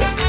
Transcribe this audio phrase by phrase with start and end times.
[0.00, 0.27] you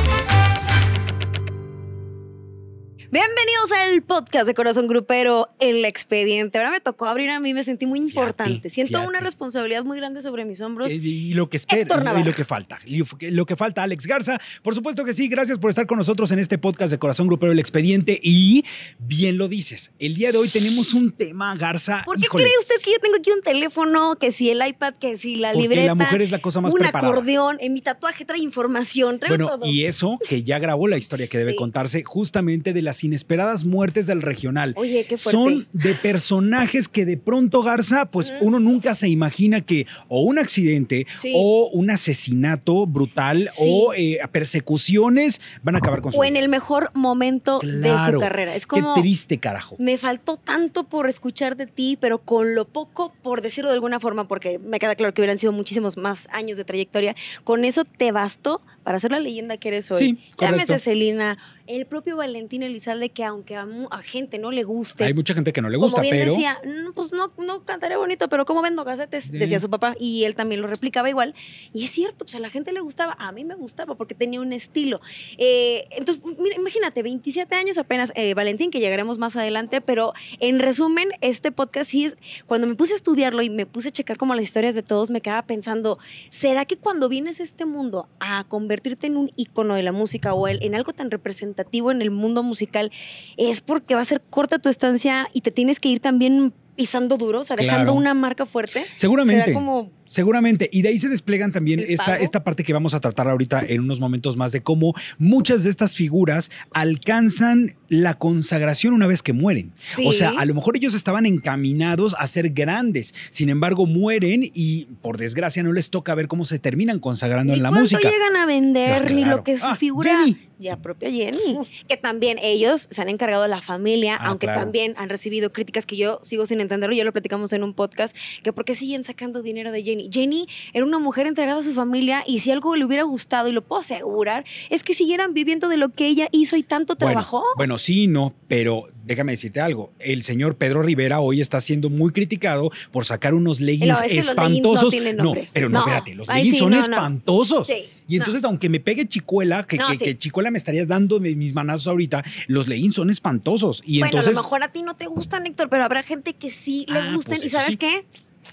[3.11, 6.59] Bienvenidos al podcast de Corazón Grupero, El Expediente.
[6.59, 8.69] Ahora me tocó abrir a mí, me sentí muy importante.
[8.69, 9.07] Siento fíjate.
[9.07, 10.91] una responsabilidad muy grande sobre mis hombros.
[10.91, 11.81] Y, y lo que espera
[12.19, 12.77] y lo que falta.
[13.21, 14.37] Lo que falta, Alex Garza.
[14.61, 17.51] Por supuesto que sí, gracias por estar con nosotros en este podcast de Corazón Grupero
[17.51, 18.19] El Expediente.
[18.21, 18.63] Y
[18.99, 22.03] bien lo dices, el día de hoy tenemos un tema, Garza.
[22.05, 24.93] ¿Por qué híjole, cree usted que yo tengo aquí un teléfono, que si el iPad,
[24.99, 25.87] que si la Porque libreta?
[25.87, 27.11] la mujer es la cosa más Un preparada.
[27.11, 29.65] acordeón, en mi tatuaje trae información, trae Bueno, todo.
[29.65, 31.57] y eso que ya grabó la historia que debe Sí.
[31.57, 34.73] contarse justamente de las inesperadas muertes del regional.
[34.77, 35.31] Oye, qué fuerte.
[35.37, 40.39] Son de personajes que de pronto, Garza, pues uno nunca se imagina que o un
[40.39, 41.31] accidente Sí.
[41.35, 43.63] o un asesinato brutal Sí.
[43.65, 48.19] o eh, persecuciones van a acabar con su o en el mejor momento de su
[48.19, 48.55] carrera.
[48.55, 49.75] Es como Qué triste, carajo.
[49.79, 53.99] me faltó tanto por escuchar de ti, pero con lo poco, por decirlo de alguna
[53.99, 57.85] forma, porque me queda claro que hubieran sido muchísimos más años de trayectoria, con eso
[57.85, 59.99] te bastó para ser la leyenda que eres hoy.
[59.99, 60.17] Sí.
[60.39, 65.13] Llámese Celina, el propio Valentín Elizalde, que aunque a, a gente no le guste, Hay
[65.13, 67.97] mucha gente que no le gusta, como bien pero decía, "Mm, pues no, no cantaré
[67.97, 69.25] bonito, pero ¿cómo vendo gacetes?
[69.25, 69.37] Sí.
[69.37, 71.35] Decía su papá y él también lo replicaba igual.
[71.71, 74.41] Y es cierto, pues a la gente le gustaba, a mí me gustaba porque tenía
[74.41, 75.01] un estilo.
[75.37, 80.57] Eh, entonces, mira, imagínate, 27 años apenas, eh, Valentín, que llegaremos más adelante, pero en
[80.57, 82.17] resumen, este podcast sí es,
[82.47, 85.11] cuando me puse a estudiarlo y me puse a checar como las historias de todos,
[85.11, 85.99] me quedaba pensando,
[86.31, 90.33] ¿será que cuando vienes a este mundo a convertirte en un icono de la música
[90.33, 92.91] o en algo tan representativo en el mundo musical,
[93.37, 97.17] es porque va a ser corta tu estancia y te tienes que ir también pisando
[97.17, 97.93] duro, o sea, dejando Claro.
[97.93, 98.85] una marca fuerte?
[98.95, 99.43] seguramente.
[99.43, 100.67] Será como Seguramente.
[100.73, 103.61] Y de ahí se desplegan también ¿El esta, esta parte que vamos a tratar ahorita
[103.67, 109.21] en unos momentos más de cómo muchas de estas figuras alcanzan la consagración una vez
[109.21, 109.71] que mueren.
[109.75, 110.07] Sí.
[110.07, 113.13] O sea, a lo mejor ellos estaban encaminados a ser grandes.
[113.29, 117.57] Sin embargo, mueren y por desgracia no les toca ver cómo se terminan consagrando ¿Y
[117.57, 118.01] en la música.
[118.09, 120.09] llegan a vender ni lo que su Ah, figura?
[120.25, 120.37] Jenny.
[120.59, 121.57] Y la propia Jenny.
[121.87, 124.59] Que también ellos se han encargado de la familia, Ah, aunque claro.
[124.61, 128.15] también han recibido críticas que yo sigo sin entenderlo, ya lo platicamos en un podcast,
[128.43, 130.09] que por qué siguen sacando dinero de Jenny.
[130.11, 133.53] Jenny era una mujer entregada a su familia y si algo le hubiera gustado, y
[133.53, 137.11] lo puedo asegurar, es que siguieran viviendo de lo que ella hizo y tanto Bueno,
[137.13, 137.43] trabajó.
[137.55, 139.93] Bueno, sí, no, pero déjame decirte algo.
[139.99, 144.01] El señor Pedro Rivera hoy está siendo muy criticado por sacar unos leggings No, es
[144.11, 144.91] que los leggings no espantosos.
[144.91, 145.49] tienen nombre.
[145.53, 145.85] pero no, No.
[145.85, 146.81] espérate, los Ay, leggings sí, son no, no.
[146.83, 147.67] espantosos.
[147.67, 150.03] Sí, Y entonces, aunque me pegue Chicuela, que, No, que, sí.
[150.03, 153.81] que Chicuela me estaría dando mi- mis manazos ahorita, los leggings son espantosos.
[153.85, 154.35] Y bueno, entonces.
[154.35, 156.99] a lo mejor a ti no te gustan, Héctor, pero habrá gente que sí le
[156.99, 157.35] Ah, gusten.
[157.37, 157.77] pues ¿Y sabes sí.
[157.77, 158.05] qué?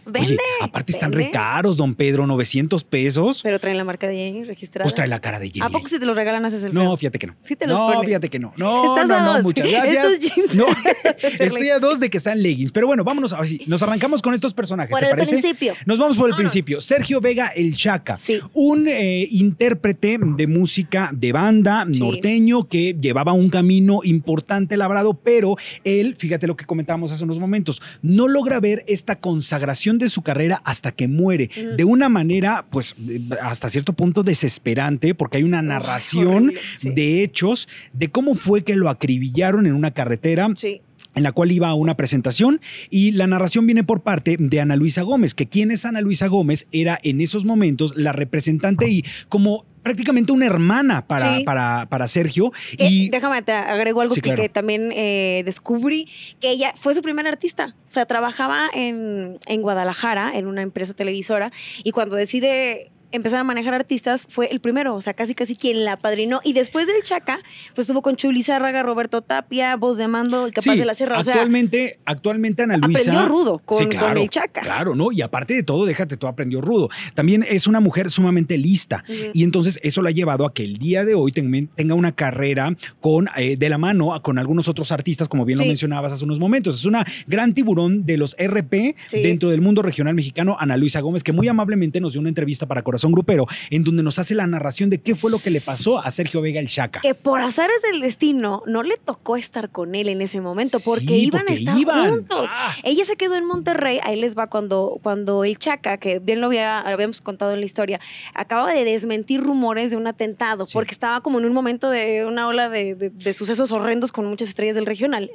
[0.06, 0.28] Vende.
[0.34, 1.26] Oye, aparte están vende.
[1.26, 3.40] re caros, don Pedro, 900 pesos.
[3.42, 4.84] Pero traen la marca de Jenny registrada.
[4.84, 5.66] Pues trae la cara de Jenny.
[5.66, 6.96] ¿A poco si te lo regalan haces el No, feo?
[6.96, 7.36] fíjate que no.
[7.44, 8.06] Sí te los no, pone.
[8.06, 8.52] fíjate que no.
[8.56, 9.42] No, Estás no, a no, dos.
[9.42, 10.20] muchas Estos gracias.
[10.20, 10.54] jeans.
[10.56, 10.66] No,
[11.40, 12.72] estoy a dos de que sean leggings.
[12.72, 14.90] Pero bueno, vámonos a ver si nos arrancamos con estos personajes.
[14.90, 15.32] Por ¿te el parece?
[15.38, 15.74] principio.
[15.86, 16.52] Nos vamos por el Vámonos.
[16.52, 16.80] principio.
[16.80, 18.18] Sergio Vega el Chaca.
[18.20, 18.38] Sí.
[18.54, 21.98] Un eh, intérprete de música de banda Sí.
[22.00, 27.38] norteño que llevaba un camino importante labrado, pero él, fíjate lo que comentábamos hace unos
[27.38, 31.50] momentos, no logra ver esta consagración de su carrera hasta que muere.
[31.76, 32.94] De una manera, pues,
[33.42, 36.90] hasta cierto punto desesperante, porque hay una narración horrible, sí.
[36.90, 40.80] de hechos de cómo fue que lo acribillaron en una carretera Sí.
[41.14, 44.76] en la cual iba a una presentación y la narración viene por parte de Ana
[44.76, 49.04] Luisa Gómez, que quién es Ana Luisa Gómez era en esos momentos la representante y
[49.28, 51.44] como prácticamente una hermana para, Sí.
[51.44, 52.50] para, para Sergio.
[52.76, 54.42] Que, y déjame, te agrego algo Sí, que, claro.
[54.42, 56.08] que también eh, descubrí,
[56.41, 57.76] que ella fue su primera artista.
[57.88, 61.52] O sea, trabajaba en, en Guadalajara, en una empresa televisora,
[61.84, 65.84] y cuando decide empezar a manejar artistas, fue el primero, o sea, casi casi quien
[65.84, 66.40] la padrinó.
[66.44, 67.40] Y después del Chaca,
[67.74, 70.94] pues estuvo con Chuli Zárraga, Roberto Tapia, Voz de Mando y Capaz sí, de la
[70.94, 71.18] Sierra.
[71.18, 73.00] O sea, actualmente, actualmente Ana Luisa...
[73.00, 74.60] aprendió rudo con, Sí, con el Chaca.
[74.62, 75.12] Claro, ¿no?
[75.12, 76.88] Y aparte de todo, déjate, todo aprendió rudo.
[77.14, 79.04] También es una mujer sumamente lista.
[79.32, 82.12] Y entonces eso la ha llevado a que el día de hoy ten- tenga una
[82.12, 86.24] carrera con, eh, de la mano con algunos otros artistas, como bien lo mencionabas hace
[86.24, 86.76] unos momentos.
[86.78, 91.22] Es una gran tiburón de los RP dentro del mundo regional mexicano, Ana Luisa Gómez,
[91.22, 94.46] que muy amablemente nos dio una entrevista para Corazón Grupero, en donde nos hace la
[94.46, 97.00] narración de qué fue lo que le pasó a Sergio Vega el Chaca.
[97.00, 101.06] Que por azares del destino no le tocó estar con él en ese momento porque
[101.06, 102.10] Sí, iban porque a estar iban.
[102.10, 102.50] juntos.
[102.53, 102.74] Ah.
[102.82, 106.47] Ella se quedó en Monterrey, ahí les va cuando, cuando el Chaca, que bien lo
[106.48, 108.00] había- habíamos contado en la historia,
[108.34, 110.72] acaba de desmentir rumores de un atentado, Sí.
[110.72, 114.26] porque estaba como en un momento de una ola de, de- de sucesos horrendos con
[114.26, 115.30] muchas estrellas del regional.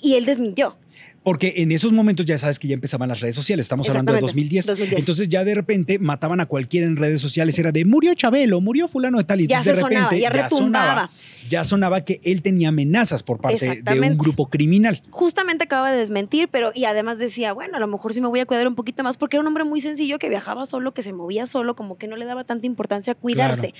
[0.00, 0.76] Y él desmintió.
[1.24, 4.20] Porque en esos momentos ya sabes que ya empezaban las redes sociales, estamos hablando de
[4.20, 4.66] 2010.
[4.66, 5.00] 2010.
[5.00, 8.86] Entonces ya de repente mataban a cualquiera en redes sociales, era de murió Chabelo, murió
[8.88, 11.08] fulano de tal y Ya entonces se de repente sonaba, ya retumbaba.
[11.08, 11.10] sonaba,
[11.48, 15.00] ya sonaba que él tenía amenazas por parte de un grupo criminal.
[15.10, 18.40] justamente acaba de desmentir, pero y además decía, bueno, a lo mejor sí me voy
[18.40, 21.02] a cuidar un poquito más porque era un hombre muy sencillo que viajaba solo, que
[21.02, 23.72] se movía solo, como que no le daba tanta importancia a cuidarse.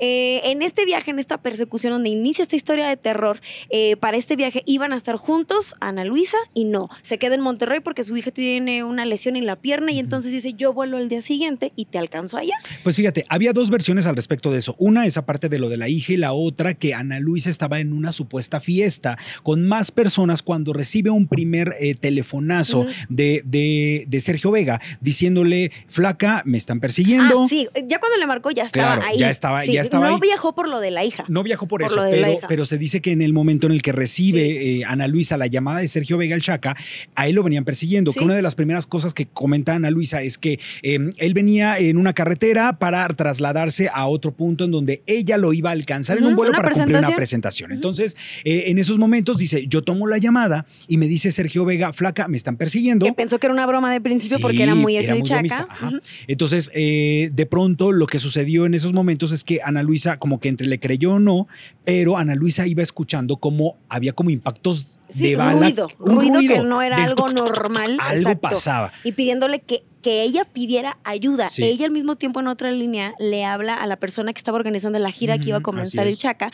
[0.00, 4.18] Eh, en este viaje, en esta persecución donde inicia esta historia de terror, eh, para
[4.18, 8.04] este viaje iban a estar juntos Ana Luisa y no, se queda en Monterrey porque
[8.04, 11.20] su hija tiene una lesión en la pierna y entonces dice, yo vuelo al día
[11.22, 12.54] siguiente y te alcanzo allá.
[12.82, 14.74] Pues fíjate, había dos versiones al respecto de eso.
[14.78, 17.80] Una, esa parte de lo de la hija y la otra, que Ana Luisa estaba
[17.80, 24.04] en una supuesta fiesta con más personas cuando recibe un primer eh, telefonazo de, de-
[24.08, 27.42] de Sergio Vega diciéndole, flaca, me están persiguiendo.
[27.42, 29.18] Ah, sí, ya cuando le marcó ya estaba Claro, ahí.
[29.18, 30.20] ya estaba- Sí, ya estaba No ahí.
[30.20, 31.24] viajó por lo de la hija.
[31.28, 33.82] No viajó por, Por eso, pero, pero se dice que en el momento en el
[33.82, 36.76] que recibe eh, Ana Luisa la llamada de Sergio Vega el Chaca,
[37.14, 38.12] a él lo venían persiguiendo.
[38.12, 41.78] Que una de las primeras cosas que comenta Ana Luisa es que eh, él venía
[41.78, 46.18] en una carretera para trasladarse a otro punto en donde ella lo iba a alcanzar
[46.18, 47.72] en un vuelo para cumplir una presentación.
[47.72, 51.92] Entonces, eh, en esos momentos dice, yo tomo la llamada y me dice Sergio Vega,
[51.92, 53.06] flaca, me están persiguiendo.
[53.06, 55.66] Que pensó que era una broma de principio Sí, porque era muy era muy bromista,
[55.68, 55.90] ajá.
[56.26, 60.40] Entonces, eh, de pronto lo que sucedió en esos momentos es que Ana Luisa como
[60.40, 61.48] que entre le creyó o no,
[61.84, 65.60] pero Ana Luisa iba escuchando como había como impactos Sí, de bala.
[65.60, 68.40] ruido, un ruido que no era del algo normal, Algo exacto.
[68.40, 68.92] pasaba.
[69.04, 71.48] Y pidiéndole que, que ella pidiera ayuda.
[71.48, 71.64] Sí.
[71.64, 74.98] Ella al mismo tiempo en otra línea le habla a la persona que estaba organizando
[74.98, 76.16] la gira que iba a comenzar el.
[76.16, 76.50] Chaca.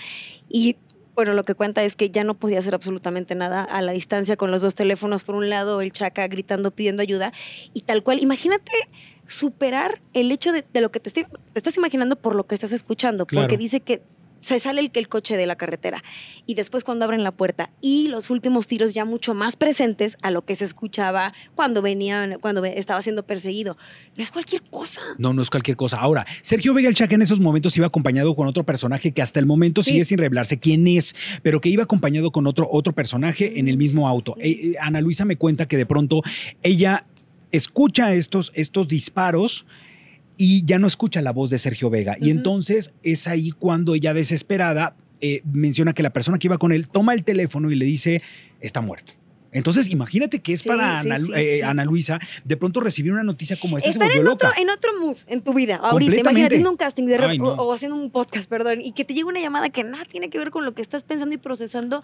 [0.49, 0.77] Y
[1.15, 4.37] bueno, lo que cuenta es que ya no podía hacer absolutamente nada a la distancia
[4.37, 5.25] con los dos teléfonos.
[5.25, 7.33] Por un lado, el Chaca gritando, pidiendo ayuda.
[7.73, 8.71] Y tal cual, imagínate
[9.27, 12.55] superar el hecho de, de lo que te, estoy- te estás imaginando por lo que
[12.55, 13.27] estás escuchando.
[13.27, 13.47] Claro.
[13.47, 14.03] Porque dice que
[14.41, 16.03] se sale el, el coche de la carretera
[16.47, 20.31] y después cuando abren la puerta y los últimos tiros ya mucho más presentes a
[20.31, 23.77] lo que se escuchaba cuando venían, cuando estaba siendo perseguido.
[24.17, 25.01] No es cualquier cosa.
[25.19, 25.99] No, no es cualquier cosa.
[25.99, 29.41] Ahora, Sergio Vega el Chaca en esos momentos iba acompañado con otro personaje que hasta
[29.41, 29.91] el momento Sí.
[29.93, 33.77] sigue sin revelarse quién es, pero que iba acompañado con otro, otro personaje en el
[33.77, 34.37] mismo auto.
[34.39, 36.23] Eh, eh, Ana Luisa me cuenta que de pronto
[36.63, 37.05] ella
[37.53, 39.67] escucha estos, estos disparos
[40.37, 42.17] y ya no escucha la voz de Sergio Vega.
[42.21, 46.73] Y entonces es ahí cuando ella desesperada eh, menciona que la persona que iba con
[46.73, 48.23] él toma el teléfono y le dice,
[48.61, 49.15] está muerto.
[49.57, 51.65] Entonces, imagínate que es Sí, para sí, Ana, sí, eh.
[51.65, 54.61] Ana Luisa de pronto recibir una noticia como esta, Estar en otro, loca.
[54.61, 56.17] en otro mood en tu vida, ahorita.
[56.21, 57.49] Imagínate haciendo un casting de Ay, no.
[57.49, 60.31] o, o haciendo un podcast, perdón, y que te llegue una llamada que nada tiene
[60.31, 62.03] que ver con lo que estás pensando y procesando,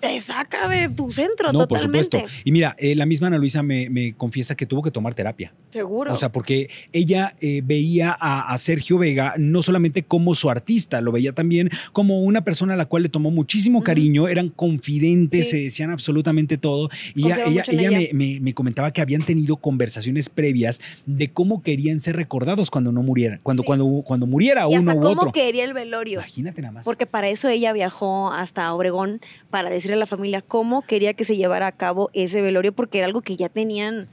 [0.00, 2.18] te saca de tu centro No, por totalmente.
[2.18, 2.40] supuesto.
[2.44, 5.52] Y mira, eh, la misma Ana Luisa me, me confiesa que tuvo que tomar terapia.
[5.70, 6.12] Seguro.
[6.12, 11.00] O sea, porque ella eh, veía a, a Sergio Vega no solamente como su artista,
[11.00, 15.46] lo veía también como una persona a la cual le tomó muchísimo cariño, eran confidentes,
[15.46, 15.50] Sí.
[15.50, 16.88] se decían absolutamente todo.
[17.14, 22.00] Y ella, ella, me, me- me comentaba que habían tenido conversaciones previas de cómo querían
[22.00, 23.66] ser recordados cuando no murieran, cuando, Sí.
[23.66, 25.32] cuando, cuando muriera y uno hasta u cómo otro.
[25.32, 26.18] quería el velorio.
[26.20, 26.84] Imagínate nada más.
[26.84, 31.24] Porque para eso ella viajó hasta Obregón para decirle a la familia cómo quería que
[31.24, 34.08] se llevara a cabo ese velorio, porque era algo que ya tenían.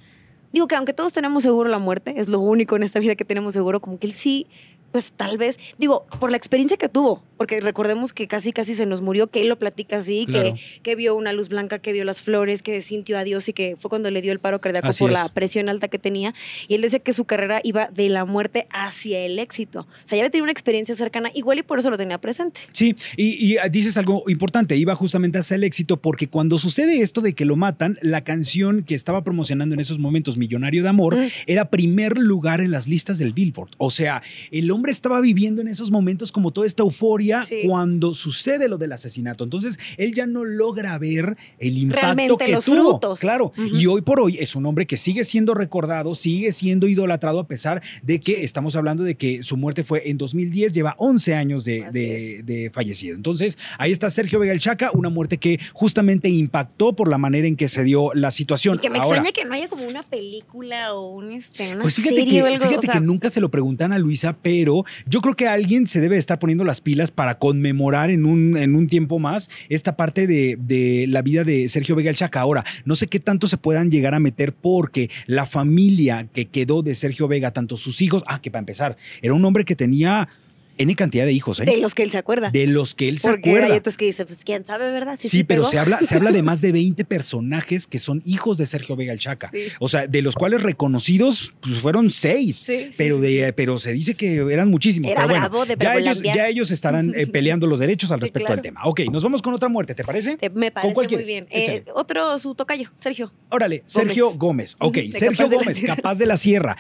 [0.52, 3.26] Digo que aunque todos tenemos seguro la muerte, es lo único en esta vida que
[3.26, 4.48] tenemos seguro, como que él sí,
[4.92, 8.86] pues tal vez, digo, por la experiencia que tuvo, porque recordemos que casi casi se
[8.86, 10.54] nos murió, que él lo platica así, Claro.
[10.54, 13.54] que, que vio una luz blanca, que vio las flores, que sintió a Dios y
[13.54, 15.18] que fue cuando le dio el paro cardíaco Así por es.
[15.18, 16.36] la presión alta que tenía.
[16.68, 19.88] Y él decía que su carrera iba de la muerte hacia el éxito.
[20.04, 22.60] O sea, ya había tenido una experiencia cercana, igual y por eso lo tenía presente.
[22.74, 27.22] Sí, y, y dices algo importante, iba justamente hacia el éxito porque cuando sucede esto
[27.22, 31.16] de que lo matan, la canción que estaba promocionando en esos momentos, Millonario de Amor,
[31.16, 31.28] Mm.
[31.48, 33.70] era primer lugar en las listas del Billboard.
[33.78, 34.22] O sea,
[34.52, 37.62] el hombre estaba viviendo en esos momentos como toda esta euforia Sí.
[37.66, 39.44] cuando sucede lo del asesinato.
[39.44, 42.92] Entonces, él ya no logra ver el impacto Realmente que los tuvo.
[42.92, 43.20] frutos.
[43.20, 47.40] Claro, y hoy por hoy es un hombre que sigue siendo recordado, sigue siendo idolatrado
[47.40, 51.36] a pesar de que estamos hablando de que su muerte fue en 2010, lleva 11
[51.36, 53.16] años de, Así de- de fallecido.
[53.16, 57.48] Entonces, ahí está Sergio Vega el Chaca, una muerte que justamente impactó por la manera
[57.48, 58.76] en que se dio la situación.
[58.76, 61.82] Y que me Ahora, extraña que no haya como una película o un, este, una
[61.82, 62.60] pues fíjate, serie que, o algo.
[62.60, 65.88] fíjate o sea, que nunca se lo preguntan a Luisa, pero yo creo que alguien
[65.88, 69.98] se debe estar poniendo las pilas para conmemorar en un, en un tiempo más esta
[69.98, 72.40] parte de, de la vida de Sergio Vega el Chaca.
[72.40, 76.82] Ahora, no sé qué tanto se puedan llegar a meter porque la familia que quedó
[76.82, 80.30] de Sergio Vega, tanto sus hijos, ah, que para empezar, era un hombre que tenía
[80.80, 81.66] N cantidad de hijos, ¿eh?
[81.66, 82.50] De los que él se acuerda.
[82.52, 83.68] De los que él se Porque acuerda.
[83.68, 85.20] hay otros que dicen, pues quién sabe, ¿verdad?
[85.22, 85.72] Sí, pero pegó.
[85.72, 89.12] se habla, se habla de más de 20 personajes que son hijos de Sergio Vega
[89.12, 89.50] el Chaca.
[89.52, 89.64] Sí.
[89.80, 92.56] O sea, de los cuales reconocidos pues, fueron seis.
[92.66, 95.12] Sí, pero, de, pero se dice que eran muchísimos.
[95.12, 98.22] Era pero bueno, bravo de ya, ellos, ya ellos estarán eh, peleando los derechos al
[98.22, 98.62] respecto claro.
[98.62, 98.82] del tema.
[98.86, 100.38] Ok, nos vamos con otra muerte, ¿te parece?
[100.38, 101.46] Te- me parece cuál muy bien.
[101.52, 103.34] Eh, otro, su tocayo, Sergio.
[103.50, 104.76] Órale, Sergio Gómez.
[104.80, 106.78] Ok, De Sergio Gómez, capaz de la sierra.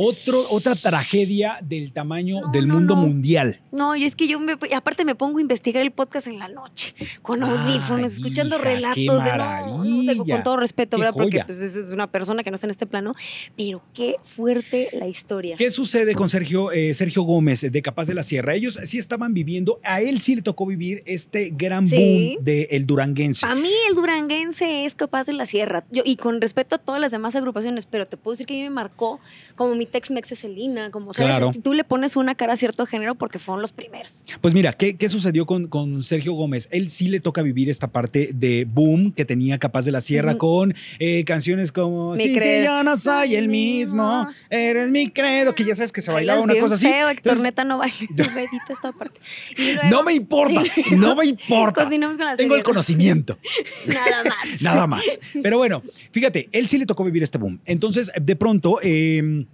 [0.00, 3.00] Otro, otra tragedia del tamaño No, del no, mundo no.
[3.02, 3.58] mundial.
[3.72, 6.46] No, yo es que yo me, aparte me pongo a investigar el podcast en la
[6.46, 10.12] noche, con audífonos, Ay, escuchando hija, relatos qué de no, no, maravilla.
[10.12, 11.14] tengo con todo respeto, Qué ¿verdad?
[11.20, 13.14] Porque pues, es una persona que no está en este plano,
[13.56, 15.56] pero qué fuerte la historia.
[15.56, 18.54] ¿Qué sucede con Sergio, eh, Sergio Gómez de Capaz de la Sierra?
[18.54, 21.96] Ellos sí estaban viviendo, a él sí le tocó vivir este gran Sí.
[22.36, 23.40] boom del duranguense.
[23.40, 25.84] Para mí el duranguense es capaz de la sierra.
[25.90, 28.56] Yo, y con respeto a todas las demás agrupaciones, pero te puedo decir que a
[28.58, 29.18] mí me marcó
[29.56, 31.30] como mi Tex-Mex es Selena, como ¿sabes?
[31.30, 31.52] Claro.
[31.62, 34.24] tú le pones una cara a cierto género porque fueron los primeros.
[34.40, 36.68] Pues mira, ¿qué, qué sucedió con, con Sergio Gómez?
[36.70, 40.36] Él sí le toca vivir esta parte de boom que tenía Capaz de la Sierra
[40.38, 42.64] con eh, canciones como Mi Si que credo.
[42.66, 46.54] yo no soy el mismo, eres mi credo, que ya sabes que se bailaba una
[46.58, 46.86] cosa así.
[46.88, 47.96] Héctor, neta, no baila.
[48.16, 49.20] No edita esta parte.
[49.56, 50.62] Y luego- no me importa,
[50.96, 51.82] no me importa.
[51.82, 53.38] Continuamos con la Tengo el conocimiento.
[53.86, 54.62] Nada más.
[54.62, 55.04] Nada más.
[55.42, 57.60] Pero bueno, fíjate, él sí le tocó vivir este boom.
[57.64, 59.46] Entonces, de pronto, eh,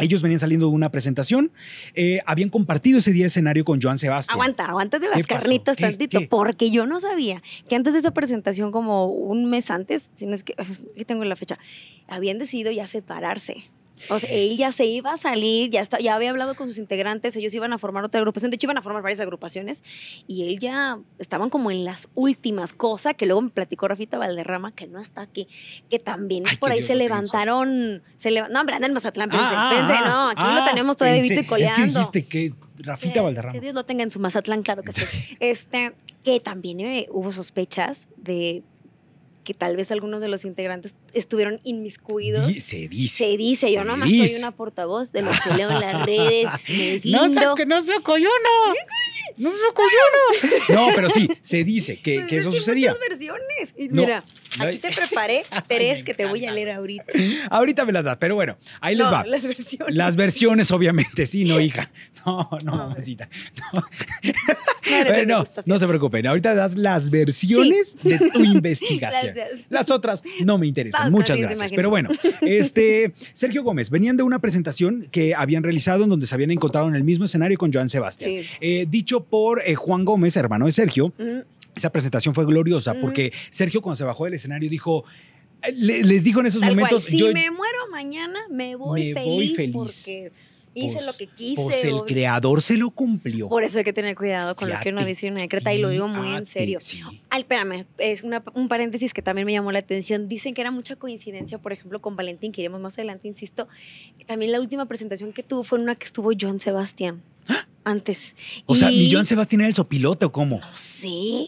[0.00, 1.52] ellos venían saliendo de una presentación,
[1.94, 4.34] eh, habían compartido ese día escenario con Joan Sebastián.
[4.34, 5.84] Aguanta, aguanta de ¿Qué las carnitas ¿Qué?
[5.84, 6.26] tantito, ¿Qué?
[6.26, 10.34] porque yo no sabía que antes de esa presentación, como un mes antes, si no
[10.34, 11.58] es que, aquí tengo la fecha,
[12.08, 13.64] habían decidido ya separarse.
[14.08, 16.78] O sea, él ya se iba a salir, ya, está, ya había hablado con sus
[16.78, 19.82] integrantes, ellos iban a formar otra agrupación, de hecho iban a formar varias agrupaciones,
[20.26, 24.72] y él ya estaban como en las últimas, cosa que luego me platicó Rafita Valderrama,
[24.72, 25.46] que no está aquí,
[25.90, 29.36] que también Ay, por ahí Dios se levantaron, se no hombre, anda en Mazatlán, Ah,
[29.36, 32.00] pensé, ah, pensé, ah, no, aquí ah, lo tenemos todavía vivito y coleando.
[32.00, 32.52] Es que dijiste que
[32.82, 33.52] Rafita Que- Valderrama.
[33.52, 35.04] Que Dios lo tenga en su Mazatlán, claro que sí.
[35.40, 35.92] Este,
[36.24, 38.62] que también eh, hubo sospechas de
[39.50, 42.54] que tal vez algunos de los integrantes estuvieron inmiscuidos.
[42.54, 43.16] Se dice.
[43.26, 44.28] Se dice, yo Se nomás dice.
[44.28, 47.40] soy una portavoz de los que leo en las redes, me No, lindo.
[47.42, 48.30] sa- que no soy coyuno.
[49.36, 50.64] No soy coyuno.
[50.68, 52.92] No, pero sí, se dice que, Pues que es eso sucedía.
[52.92, 53.74] muchas versiones.
[53.76, 54.02] Y No.
[54.02, 54.24] Mira.
[54.58, 57.04] Aquí te preparé tres que te voy a leer ahorita.
[57.50, 59.24] Ahorita me las das, pero bueno, ahí les va.
[59.24, 59.94] Las versiones.
[59.94, 61.90] Las versiones, obviamente, sí, no, hija.
[62.26, 63.28] No, no, No, mamacita.
[63.72, 63.84] No.
[65.06, 66.26] Bueno, no se preocupen.
[66.26, 69.34] Ahorita das las versiones de tu investigación.
[69.34, 69.66] Gracias.
[69.68, 71.04] Las otras no me interesan.
[71.04, 71.72] Vamos Muchas gracias.
[71.72, 76.34] Pero bueno, este Sergio Gómez, venían de una presentación que habían realizado en donde se
[76.34, 78.42] habían encontrado en el mismo escenario con Joan Sebastián.
[78.42, 78.48] Sí.
[78.60, 81.40] Eh, dicho por eh, Juan Gómez, hermano de Sergio, Mm,
[81.74, 83.00] esa presentación fue gloriosa Mm.
[83.00, 85.04] porque Sergio cuando se bajó del escenario dijo,
[85.62, 88.76] eh, le- les dijo en esos Tal momentos, cual, si yo, me muero mañana, me
[88.76, 89.72] voy, Me feliz, voy feliz.
[89.74, 90.32] porque
[90.72, 91.56] hice pues, lo que quise.
[91.60, 93.48] pues el o- creador se lo cumplió.
[93.48, 95.78] Por eso hay que tener cuidado con lo que uno dice y una decreta, y
[95.82, 96.78] lo digo muy en serio.
[96.80, 97.02] sí.
[97.28, 100.28] Ay, espérame, es una- un paréntesis que también me llamó la atención.
[100.28, 103.66] Dicen que era mucha coincidencia, por ejemplo, con Valentín, que iremos más adelante, insisto.
[104.26, 107.20] También la última presentación que tuvo fue en una que estuvo John Sebastián.
[107.84, 108.34] Antes.
[108.66, 110.58] O sea, Y- ¿ni Joan Sebastián era el sopilote o cómo?
[110.60, 111.46] No sé.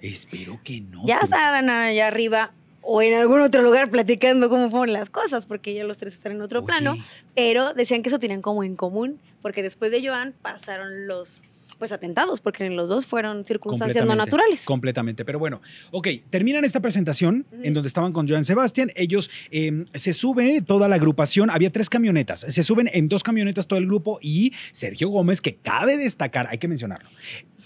[0.00, 1.02] Espero que no.
[1.06, 1.24] Ya tú.
[1.26, 2.52] estarán allá arriba
[2.82, 6.32] o en algún otro lugar platicando cómo fueron las cosas, porque ya los tres están
[6.32, 6.96] en otro Oye, plano.
[7.34, 11.40] Pero decían que eso tenían como en común, porque después de Joan pasaron los
[11.78, 14.64] pues atentados, porque los dos fueron circunstancias no naturales.
[14.64, 15.24] Completamente.
[15.24, 18.90] Pero bueno, ok, terminan esta presentación en donde estaban con Joan Sebastián.
[18.94, 21.50] Ellos eh, se sube toda la agrupación.
[21.50, 22.40] Había tres camionetas.
[22.40, 26.58] Se suben en dos camionetas todo el grupo y Sergio Gómez, que cabe destacar, hay
[26.58, 27.08] que mencionarlo.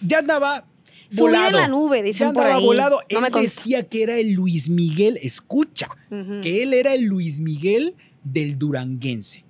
[0.00, 0.66] Ya andaba.
[1.08, 1.58] Subí en volado.
[1.58, 2.64] la nube, Ya dicen por andaba ahí.
[2.64, 3.00] volado.
[3.10, 5.18] No Él me decía que era el Luis Miguel.
[5.22, 5.88] Escucha,
[6.42, 9.44] que él era el Luis Miguel del Duranguense.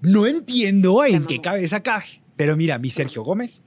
[0.00, 2.22] No entiendo en qué cabeza caje.
[2.36, 3.62] Pero mira, mi Sergio Gómez.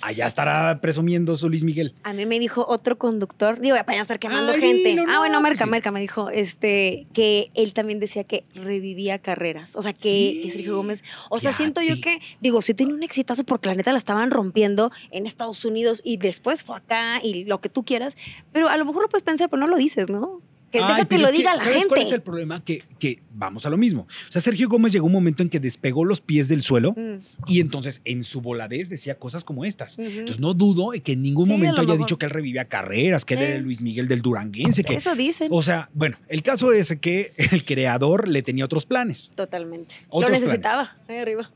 [0.00, 1.94] Allá estará presumiendo su Luis Miguel.
[2.02, 4.88] A mí me dijo otro conductor, digo, para no estar quemando Ay, gente.
[4.90, 5.70] dilo, ah, no, bueno, Merca, sí.
[5.70, 9.76] Merca me dijo este, que él también decía que revivía carreras.
[9.76, 11.02] O sea, que, que Sergio Gómez.
[11.30, 14.30] O sea, siento yo que, digo, sí tenía un exitazo porque la neta la estaban
[14.30, 18.16] rompiendo en Estados Unidos y después fue acá y lo que tú quieras.
[18.52, 20.40] Pero a lo mejor lo puedes pensar, pero no lo dices, ¿no?
[20.70, 21.88] Que Ay, deja que lo diga la ¿sabes gente.
[21.88, 22.62] cuál es el problema?
[22.62, 24.02] Que, que vamos a lo mismo.
[24.28, 27.18] O sea, Sergio Gómez llegó un momento en que despegó los pies del suelo Mm,
[27.46, 29.98] y entonces en su voladez decía cosas como estas.
[29.98, 33.34] Entonces no dudo que en ningún Sí, momento haya dicho que él revivía carreras, que
[33.34, 34.82] él era Luis Miguel del Duranguense.
[34.84, 35.48] Que, Eso dicen.
[35.50, 39.32] o sea, bueno, el caso es que el creador le tenía otros planes.
[39.34, 39.94] Totalmente.
[40.08, 41.50] Otros lo necesitaba, ahí arriba.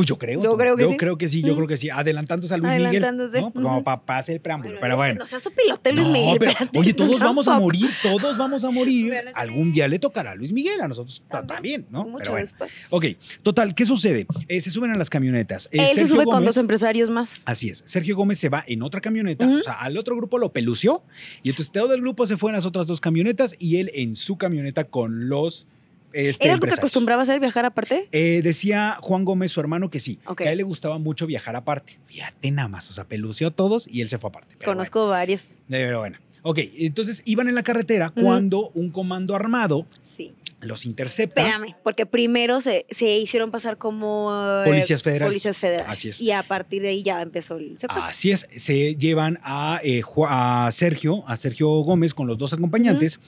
[0.00, 0.42] Pues yo creo.
[0.42, 0.96] Yo creo que yo sí.
[0.96, 1.90] creo que sí, yo creo que sí.
[1.90, 3.42] Adelantándose a Luis Adelantándose, Miguel.
[3.42, 3.52] ¿no?
[3.52, 3.84] Como ujú.
[3.84, 4.70] para hacer el preámbulo.
[4.76, 5.14] Bueno, pero bueno.
[5.20, 6.38] No sea su pilote, Luis No, Miguel.
[6.38, 9.12] pero, oye, todos vamos a morir, todos vamos a morir.
[9.34, 12.04] Algún día le tocará a Luis Miguel, a nosotros ta- También, también, ¿no?
[12.04, 12.46] Mucho Pero bueno.
[12.46, 12.72] después.
[12.88, 13.04] Ok,
[13.42, 14.26] total, ¿qué sucede?
[14.48, 15.68] Eh, se suben a las camionetas.
[15.70, 17.42] Eh, Él se sube con dos empresarios más.
[17.44, 17.82] Así es.
[17.84, 21.02] Sergio Gómez se va en otra camioneta, o sea, al otro grupo lo pelució
[21.42, 24.16] y entonces todo el grupo se fue en las otras dos camionetas y él en
[24.16, 25.66] su camioneta con los
[26.12, 28.08] este, ¿Era algo que acostumbraba a hacer viajar aparte?
[28.12, 31.56] Eh, decía Juan Gómez, su hermano, que sí, que a él le gustaba mucho viajar
[31.56, 31.98] aparte.
[32.06, 34.56] Fíjate nada más, o sea, pelució a todos y él se fue aparte.
[34.58, 35.54] Pero Conozco varios.
[35.68, 36.18] bueno, pero bueno.
[36.42, 40.32] Ok, entonces iban en la carretera cuando un comando armado Sí.
[40.62, 41.42] los intercepta.
[41.42, 45.28] Espérame, porque primero se, se hicieron pasar como eh, Policías federales.
[45.28, 45.92] policías federales.
[45.92, 46.20] Así es.
[46.22, 48.08] Y a partir de ahí ya empezó el secuestro.
[48.08, 49.38] Así es, se llevan
[49.84, 53.20] eh, a Sergio, a Sergio Gómez con los dos acompañantes.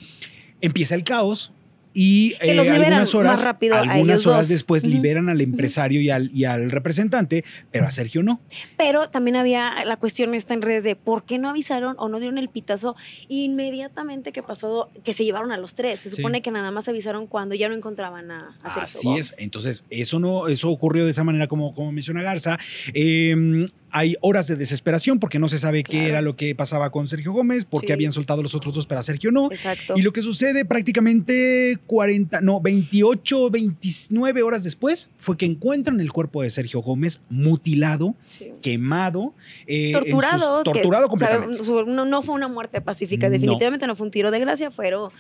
[0.63, 1.53] Empieza el caos
[1.95, 4.49] y eh, algunas horas, algunas dos.
[4.49, 8.41] después liberan al empresario y, al, y al representante, pero a Sergio no.
[8.79, 12.19] Pero también había la cuestión esta en redes de por qué no avisaron o no
[12.19, 12.97] dieron el pitazo
[13.29, 16.01] inmediatamente que pasó, que se llevaron a los tres.
[16.01, 16.17] Se Sí.
[16.17, 19.33] supone que nada más avisaron cuando ya no encontraban a, a Sergio Así Gómez.
[19.33, 19.39] es.
[19.39, 22.59] Entonces, eso no, eso ocurrió de esa manera como, como menciona Garza.
[22.95, 27.07] Eh, hay horas de desesperación porque no se sabe qué era lo que pasaba con
[27.09, 27.93] Sergio Gómez, porque Sí.
[27.93, 29.51] habían soltado los otros dos, pero a Sergio no.
[29.53, 29.93] Exacto.
[29.97, 36.13] Y lo que sucede prácticamente 40, no, 28, 29 horas después fue que encuentran el
[36.13, 38.53] cuerpo de Sergio Gómez mutilado, Sí.
[38.63, 39.35] quemado,
[39.67, 40.63] eh, sus- torturado.
[40.63, 41.93] que, torturado o sea, completamente.
[41.95, 45.11] no, no fue una muerte pacífica, definitivamente no fue un tiro de gracia, fueron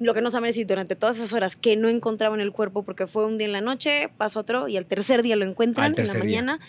[0.00, 2.84] lo que no saben es si durante todas esas horas que no encontraban el cuerpo,
[2.84, 5.92] porque fue un día en la noche, pasa otro, y al tercer día lo encuentran
[5.96, 6.22] en la día.
[6.22, 6.60] mañana.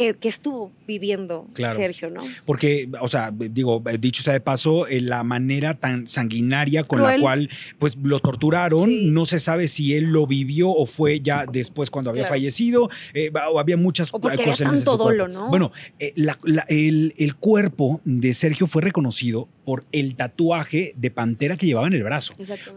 [0.00, 1.76] Que, que estuvo viviendo Claro.
[1.76, 2.20] Sergio, ¿no?
[2.46, 7.18] Porque, o sea, digo, dicho sea de paso, eh, la manera tan sanguinaria con la
[7.20, 9.02] cual pues lo torturaron, Sí.
[9.10, 12.34] no se sabe si él lo vivió o fue ya después cuando había Claro.
[12.36, 15.48] fallecido, eh, o había muchas O porque había cosas en ese tanto dolo, ¿no?
[15.48, 21.10] Bueno, eh, la- la- el, el cuerpo de Sergio fue reconocido por el tatuaje de
[21.10, 22.32] pantera que llevaba en el brazo.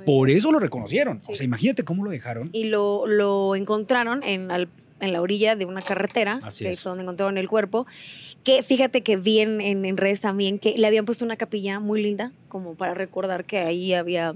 [0.06, 1.22] Por eso lo reconocieron.
[1.27, 2.50] O sea, imagínate cómo lo dejaron.
[2.51, 4.68] y lo, lo encontraron en, al-
[5.06, 6.84] en la orilla de una carretera, Así que es.
[6.84, 7.86] donde encontraron el cuerpo.
[8.44, 11.80] Que fíjate que vi en, en, en redes también que le habían puesto una capilla
[11.80, 14.36] muy linda, como para recordar que ahí había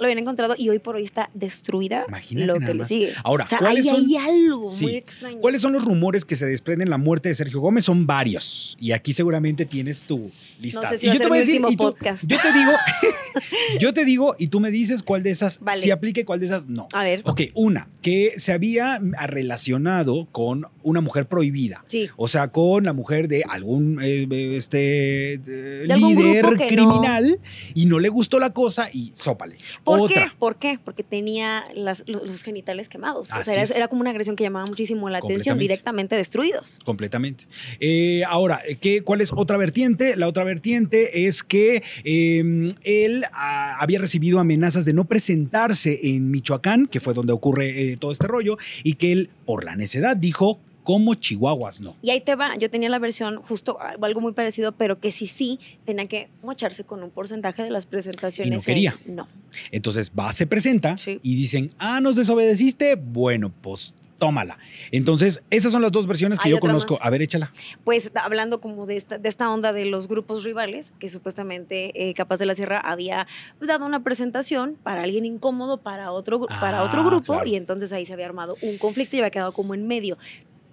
[0.00, 2.88] lo habían encontrado y hoy por hoy está destruida Imagínate lo nada que le más.
[2.88, 3.12] sigue.
[3.22, 4.84] Ahora, o sea, ¿cuáles ahí son- hay algo Sí.
[4.84, 5.38] muy extraño.
[5.40, 7.84] ¿Cuáles son los rumores que se desprenden de la muerte de Sergio Gómez?
[7.84, 8.76] Son varios.
[8.80, 10.30] Y aquí seguramente tienes tu
[10.60, 10.80] lista.
[10.82, 11.94] No sé si Y yo te voy a decir, y tú-
[12.26, 12.72] yo te digo,
[13.80, 15.80] yo te digo, y tú me dices cuál de esas Vale.
[15.80, 16.88] sí aplica y cuál de esas no.
[16.92, 18.98] A ver, Ok, una, que se había
[19.44, 21.84] relacionado con una mujer prohibida.
[21.88, 22.08] sí.
[22.16, 24.26] O sea, con la mujer de algún eh,
[24.56, 25.38] este, eh,
[25.86, 27.38] De algún líder no- criminal
[27.74, 29.56] y no le gustó la cosa y sópale.
[29.90, 30.24] ¿Por Otra.
[30.30, 30.36] qué?
[30.38, 30.78] ¿Por qué?
[30.84, 33.30] Porque tenía las- los, los genitales quemados.
[33.32, 36.78] O sea, era, como una agresión que llamaba muchísimo la atención, directamente destruidos.
[36.84, 37.44] Completamente.
[37.80, 40.16] Eh, ahora, ¿qué, ¿cuál es otra vertiente?
[40.16, 46.30] La otra vertiente es que eh, él ah, había recibido amenazas de no presentarse en
[46.30, 50.16] Michoacán, que fue donde ocurre eh, todo este rollo, y que él, por la necedad,
[50.16, 51.96] dijo, como Chihuahuas no.
[52.02, 55.26] Y ahí te va, yo tenía la versión justo algo muy parecido, pero que sí,
[55.26, 58.48] sí, tenía que mocharse con un porcentaje de las presentaciones.
[58.48, 58.98] Y no en- quería.
[59.06, 59.28] no.
[59.70, 61.18] Entonces va, se presenta Sí.
[61.22, 64.58] y dicen, ah, nos desobedeciste, bueno, pues tómala.
[64.92, 66.94] Entonces, esas son las dos versiones que Hay yo conozco.
[66.98, 67.06] más.
[67.06, 67.52] A ver, échala.
[67.84, 72.12] Pues hablando como de esta, de esta onda de los grupos rivales, que supuestamente eh,
[72.12, 73.26] Capaz de la Sierra había
[73.62, 77.46] dado una presentación para alguien incómodo para otro, gru- para otro Ah, grupo, claro.
[77.48, 80.18] y entonces ahí se había armado un conflicto y había quedado como en medio.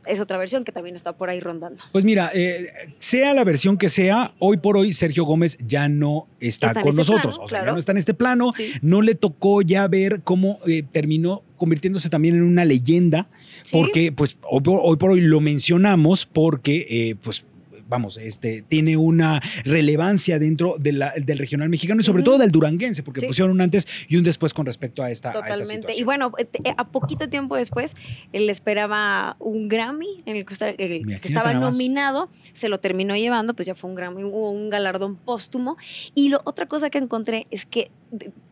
[0.08, 1.84] Es otra versión que también está por ahí rondando.
[1.92, 2.68] Pues mira, eh,
[3.00, 6.96] sea la versión que sea, hoy por hoy Sergio Gómez ya no está, con este
[6.98, 7.36] nosotros.
[7.36, 8.52] plano, o sea, ya no está en este plano.
[8.54, 8.72] Sí.
[8.82, 13.28] No le tocó ya ver cómo eh, terminó convirtiéndose también en una leyenda,
[13.64, 13.76] Sí.
[13.78, 17.46] porque pues hoy por, hoy por hoy lo mencionamos porque eh, pues
[17.88, 22.52] vamos, este, tiene una relevancia dentro de la- del regional mexicano y sobre todo del
[22.52, 23.28] duranguense, porque Sí.
[23.28, 25.94] pusieron un antes y un después con respecto a esta, a esta Totalmente.
[25.96, 27.94] Y bueno, eh, te- a poquito tiempo después,
[28.34, 33.66] él esperaba un Grammy en el que, el estaba nominado, se lo terminó llevando, pues
[33.66, 35.78] ya fue un Grammy, hubo un galardón póstumo.
[36.16, 37.92] Y lo, otra cosa que encontré es que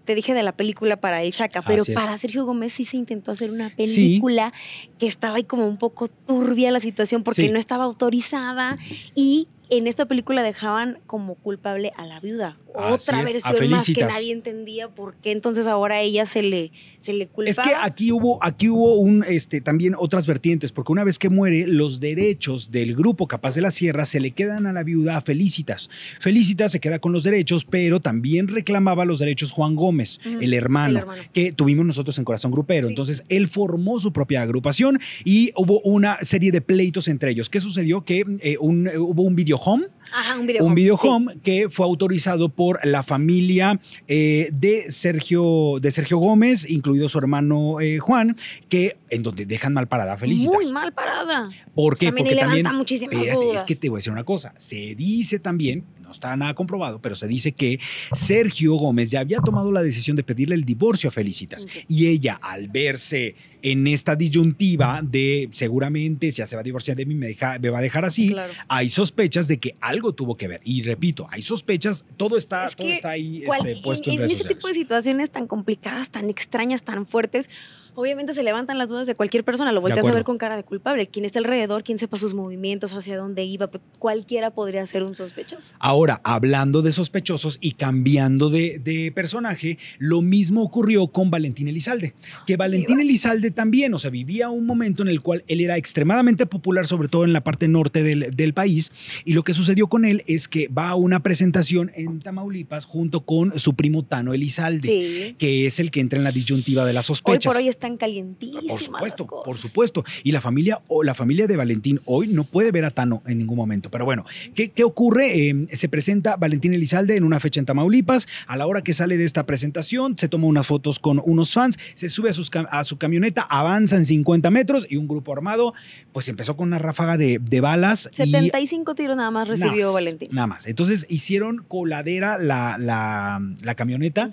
[0.05, 3.31] te dije de la película para el Chaca, pero para Sergio Gómez sí se intentó
[3.31, 4.53] hacer una película
[4.99, 7.49] que estaba ahí como un poco turbia la situación porque Sí.
[7.49, 8.77] no estaba autorizada
[9.15, 12.57] y en esta película dejaban como culpable a la viuda.
[12.77, 16.43] Así Otra es, versión más que nadie entendía por qué entonces ahora a ella se
[16.43, 17.49] le, se le culpaba.
[17.49, 21.29] Es que aquí hubo, aquí hubo un, este, también otras vertientes, porque una vez que
[21.29, 25.15] muere, los derechos del grupo Capaz de la Sierra se le quedan a la viuda
[25.15, 25.89] a Felicitas.
[26.19, 30.89] Felicitas se queda con los derechos, pero también reclamaba los derechos Juan Gómez, el, hermano,
[30.91, 31.21] el hermano.
[31.31, 32.87] que tuvimos nosotros en Corazón Grupero.
[32.87, 32.91] Sí.
[32.91, 37.49] Entonces, él formó su propia agrupación y hubo una serie de pleitos entre ellos.
[37.49, 38.03] ¿Qué sucedió?
[38.03, 40.65] Que eh, un- eh, hubo un video home Ajá, un video.
[40.65, 41.07] un video sí.
[41.07, 47.17] home que fue autorizado por la familia eh, de Sergio de Sergio Gómez, incluido su
[47.17, 48.35] hermano eh, Juan,
[48.69, 50.53] que en donde dejan mal parada Felicitas.
[50.53, 51.49] Muy mal parada.
[51.73, 52.07] ¿Por qué?
[52.07, 53.59] También Porque también muchísimas dudas.
[53.59, 54.53] es que te voy a decir una cosa.
[54.57, 55.83] Se dice también,
[56.15, 57.79] está nada comprobado, pero se dice que
[58.13, 61.67] Sergio Gómez ya había tomado la decisión de pedirle el divorcio a Felicitas.
[61.87, 66.95] Y ella, al verse en esta disyuntiva de seguramente si ya se va a divorciar
[66.97, 68.53] de mí, me, deja- me va a dejar así, Claro.
[68.67, 70.61] hay sospechas de que algo tuvo que ver.
[70.63, 74.21] Y repito, hay sospechas, todo está, Es todo está ahí cual- este, puesto en, en,
[74.21, 77.49] en redes ese tipo de situaciones tan complicadas, tan extrañas, tan fuertes,
[77.95, 79.71] obviamente se levantan las dudas de cualquier persona.
[79.71, 81.07] Lo volteas a ver con cara de culpable.
[81.07, 85.15] Quien está alrededor, quien sepa sus movimientos, hacia dónde iba, pues, cualquiera podría ser un
[85.15, 85.73] sospechoso.
[85.79, 92.13] Ahora, hablando de sospechosos y cambiando de, de personaje, lo mismo ocurrió con Valentín Elizalde.
[92.45, 96.45] Que Valentín Elizalde también, o sea, vivía un momento en el cual él era extremadamente
[96.45, 98.91] popular, sobre todo en la parte norte del, del país.
[99.25, 103.25] Y lo que sucedió con él es que va a una presentación en Tamaulipas junto
[103.25, 104.87] con su primo Tano Elizalde.
[104.87, 105.35] Sí.
[105.37, 107.53] que es el que entra en la disyuntiva de las Hoy sospechas.
[107.53, 108.65] por hoy están calientísimas.
[108.67, 110.03] Por supuesto, por supuesto.
[110.23, 113.37] Y la familia, o la familia de Valentín hoy no puede ver a Tano en
[113.37, 113.91] ningún momento.
[113.91, 115.49] Pero bueno, ¿qué, qué ocurre?
[115.49, 118.27] Eh, se presenta Valentín Elizalde en una fecha en Tamaulipas.
[118.47, 121.77] A la hora que sale de esta presentación, se toma unas fotos con unos fans,
[121.93, 125.73] se sube a, sus a su camioneta, avanza en 50 metros y un grupo armado,
[126.11, 128.09] pues empezó con una ráfaga de, de balas.
[128.11, 130.29] y 75 tiros nada más recibió nada más, Valentín.
[130.31, 130.67] Nada más.
[130.67, 134.31] Entonces hicieron coladera la, la, la camioneta.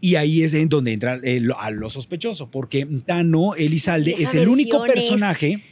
[0.00, 4.34] Y ahí es en donde entra eh, lo- a lo sospechoso, porque Tano Elizalde es
[4.34, 5.62] el único personaje.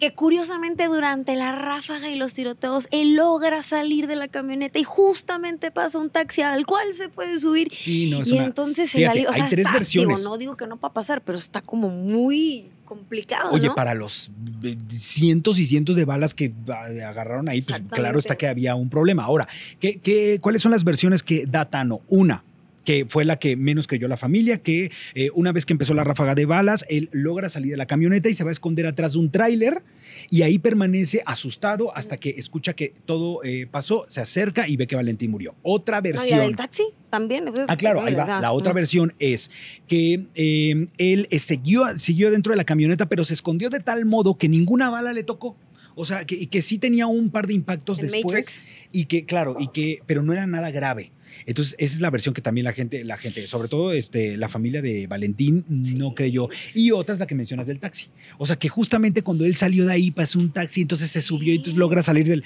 [0.00, 4.84] Que curiosamente durante la ráfaga y los tiroteos, él logra salir de la camioneta y
[4.84, 7.68] justamente pasa un taxi al cual se puede subir.
[7.72, 8.44] Sí, no es y una.
[8.44, 10.18] entonces fíjate, li- o hay sea, tres está- versiones.
[10.18, 13.50] Digo, no digo que no va a pasar, pero está como muy complicado.
[13.52, 13.74] Oye, ¿no?
[13.74, 14.30] para los
[14.64, 18.74] eh, cientos y cientos de balas que ah, agarraron ahí, pues claro está que había
[18.74, 19.24] un problema.
[19.24, 19.48] Ahora,
[19.80, 22.02] ¿qué, qué, cuáles son las versiones que da Tano?
[22.08, 22.44] Una,
[22.86, 26.04] que fue la que menos creyó la familia, que eh, una vez que empezó la
[26.04, 29.14] ráfaga de balas, él logra salir de la camioneta y se va a esconder atrás
[29.14, 29.82] de un tráiler
[30.30, 34.86] y ahí permanece asustado hasta que escucha que todo eh, pasó, se acerca y ve
[34.86, 35.56] que Valentín murió.
[35.62, 36.40] Otra No, y la versión.
[36.40, 37.52] del taxi también.
[37.66, 38.40] Ah, claro, ahí va.
[38.40, 39.50] La otra versión es
[39.88, 44.38] que eh, él siguió, siguió dentro de la camioneta, pero se escondió de tal modo
[44.38, 45.56] que ninguna bala le tocó.
[45.96, 48.24] O sea, que, que sí tenía un par de impactos después.
[48.24, 48.64] Matrix.
[48.92, 51.10] Y que, claro, y que, pero no era nada grave.
[51.44, 54.48] Entonces, esa es la versión que también la gente, la gente, sobre todo este, la
[54.48, 56.48] familia de Valentín, no creyó.
[56.74, 58.06] Y otra es la que mencionas del taxi.
[58.38, 61.52] O sea, que justamente cuando él salió de ahí, pasó un taxi, entonces se subió
[61.52, 62.44] y entonces logra salir del.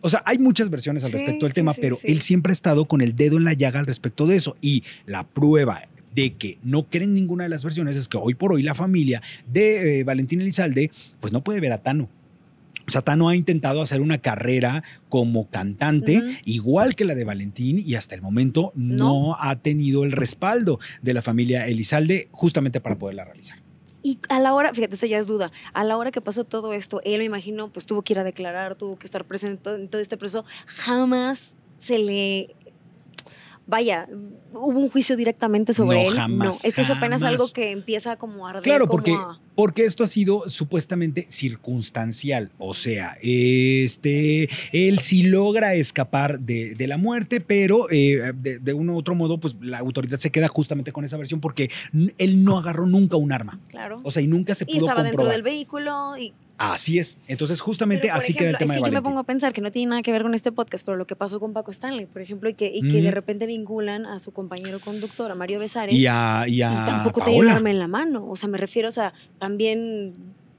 [0.00, 3.00] O sea, hay muchas versiones al respecto del tema, pero él siempre ha estado con
[3.00, 4.56] el dedo en la llaga al respecto de eso.
[4.60, 5.82] Y la prueba
[6.14, 9.22] de que no creen ninguna de las versiones es que hoy por hoy la familia
[9.52, 12.08] de eh, Valentín Elizalde, pues no puede ver a Tano.
[12.86, 17.78] O sea, Tano ha intentado hacer una carrera como cantante, igual que la de Valentín,
[17.84, 18.96] y hasta el momento no.
[18.96, 19.36] No.
[19.40, 23.58] ha tenido el respaldo de la familia Elizalde justamente para poderla realizar.
[24.02, 26.72] Y a la hora, fíjate, eso ya es duda, a la hora que pasó todo
[26.72, 29.62] esto, él me imagino, pues tuvo que ir a declarar, tuvo que estar presente en
[29.62, 32.54] todo- en todo este proceso, jamás se le...
[33.68, 34.08] Vaya,
[34.52, 36.14] hubo un juicio directamente sobre No, él.
[36.16, 38.62] jamás, no, esto es apenas algo que empieza como a arder.
[38.62, 42.52] Claro, como porque, a- porque esto ha sido supuestamente circunstancial.
[42.58, 48.72] O sea, este, él sí logra escapar de, de la muerte, pero eh, de, de
[48.72, 51.70] un u otro modo, pues la autoridad se queda justamente con esa versión porque
[52.18, 53.58] él no agarró nunca un arma.
[53.68, 54.00] Claro.
[54.04, 57.18] O sea, y nunca se y pudo estaba dentro del vehículo y Así es.
[57.28, 59.10] Entonces, justamente así queda el tema es de que yo me Valentín.
[59.10, 61.14] pongo a pensar que no tiene nada que ver con este podcast, pero lo que
[61.14, 64.32] pasó con Paco Stanley, por ejemplo, y que, y que de repente vinculan a su
[64.32, 67.56] compañero conductor, a Mario Besares, Y a, y y a tampoco tenía un Paola.
[67.58, 68.26] arma en la mano.
[68.28, 70.14] O sea, me refiero, o sea, también,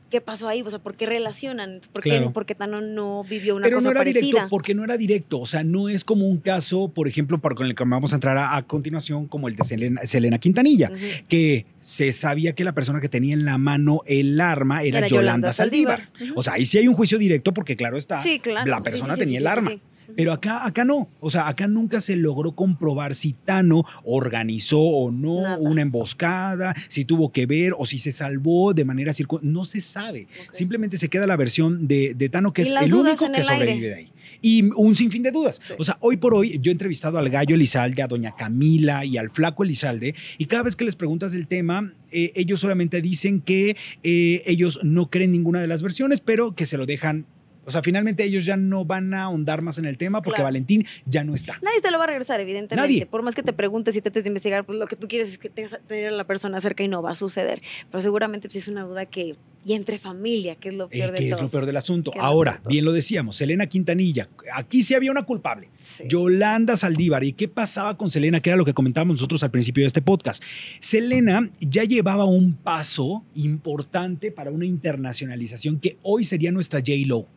[0.09, 0.61] ¿qué pasó ahí?
[0.61, 1.81] O sea, ¿por qué relacionan?
[1.91, 2.33] ¿Por qué, Claro.
[2.33, 4.21] por qué Tano no vivió una Pero cosa no era parecida?
[4.25, 5.39] directo, porque no era directo.
[5.39, 8.15] O sea, no es como un caso, por ejemplo, para con el que vamos a
[8.15, 10.91] entrar a, a continuación, como el de Selena, Selena Quintanilla,
[11.27, 15.07] que se sabía que la persona que tenía en la mano el arma era, Era
[15.07, 16.09] Yolanda, Yolanda Saldívar.
[16.35, 18.69] O sea, ahí sí hay un juicio directo porque, claro está, Sí, claro.
[18.69, 19.71] la persona sí, sí, tenía el sí, arma.
[20.15, 21.07] Pero acá, acá no.
[21.19, 25.57] O sea, acá nunca se logró comprobar si Tano organizó o no Nada.
[25.57, 29.39] una emboscada, si tuvo que ver o si se salvó de manera circun...
[29.43, 30.27] No se sabe.
[30.51, 33.65] Simplemente se queda la versión de, de Tano, que es el único que el aire.
[33.65, 34.11] sobrevive de ahí.
[34.41, 35.59] Y un sinfín de dudas.
[35.63, 35.73] Sí.
[35.77, 39.17] O sea, hoy por hoy yo he entrevistado al gallo Elizalde, a doña Camila y
[39.17, 43.41] al flaco Elizalde, y cada vez que les preguntas del tema, eh, ellos solamente dicen
[43.41, 47.25] que eh, ellos no creen ninguna de las versiones, pero que se lo dejan.
[47.67, 50.45] O sea, finalmente ellos ya no van a ahondar más en el tema porque Claro.
[50.47, 51.59] Valentín ya no está.
[51.61, 52.75] Nadie te lo va a regresar, evidentemente.
[52.93, 53.05] Nadie.
[53.05, 55.37] Por más que te preguntes y trates de investigar, pues lo que tú quieres es
[55.37, 57.61] que tengas a tener a la persona cerca y no va a suceder.
[57.91, 59.35] Pero seguramente pues, es una duda que.
[59.65, 61.41] Y entre familia, que es lo Eh, peor de que es todo.
[61.41, 62.11] lo peor del asunto.
[62.11, 65.67] Es lo Ahora, peor bien lo decíamos, Selena Quintanilla, aquí sí había una culpable.
[65.81, 66.05] Sí.
[66.07, 67.25] Yolanda Saldívar.
[67.25, 68.39] ¿Y qué pasaba con Selena?
[68.39, 70.41] Que era lo que comentábamos nosotros al principio de este podcast.
[70.79, 77.27] Selena ya llevaba un paso importante para una internacionalización que hoy sería nuestra J-Lo.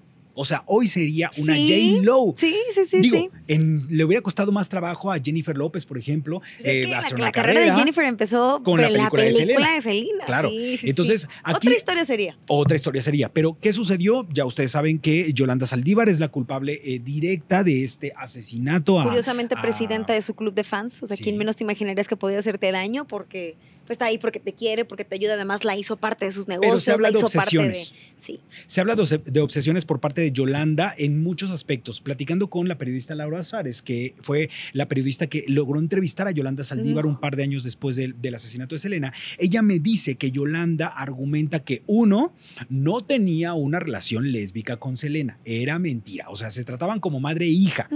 [0.40, 2.32] O sea, hoy sería una Sí, J-Lo.
[2.36, 3.28] Sí, sí, sí, Digo, sí.
[3.48, 6.98] en- le hubiera costado más trabajo a Jennifer López, por ejemplo, Pues es eh, la,
[7.00, 9.74] hacer la carrera, de Jennifer empezó con la película de Selena.
[9.74, 10.24] de Selena.
[10.24, 10.48] Claro.
[10.50, 12.38] Sí, Entonces, aquí Otra historia sería.
[12.48, 13.28] otra historia sería.
[13.32, 14.26] Pero, ¿qué sucedió?
[14.32, 19.04] Ya ustedes saben que Yolanda Saldívar es la culpable eh, directa de este asesinato a.
[19.04, 21.02] Curiosamente, a- presidenta de su club de fans.
[21.02, 21.16] O sea.
[21.18, 23.06] ¿quién menos te imaginarías que podía hacerte daño?
[23.06, 23.56] Porque
[23.90, 25.34] pues, está ahí porque te quiere, porque te ayuda.
[25.34, 26.84] Además, la hizo parte de sus negocios.
[26.84, 27.64] se habla la de hizo parte de.
[27.66, 27.92] obsesiones.
[28.18, 28.38] Sí.
[28.66, 32.00] Se habla de obse- de obsesiones por parte de Yolanda en muchos aspectos.
[32.00, 36.62] Platicando con la periodista Laura Azares, que fue la periodista que logró entrevistar a Yolanda
[36.62, 40.30] Saldívar un par de años después del, del asesinato de Selena, ella me dice que
[40.30, 42.32] Yolanda argumenta que uno
[42.68, 45.40] no tenía una relación lésbica con Selena.
[45.44, 46.26] Era mentira.
[46.28, 47.88] O sea, se trataban como madre e hija.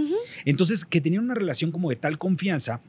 [0.44, 2.80] Entonces, que tenían una relación como de tal confianza